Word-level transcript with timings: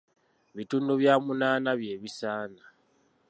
Bitundu 0.55 0.91
bya 1.01 1.13
munaana 1.25 1.71
bye 1.79 1.93
bisaana! 2.01 2.63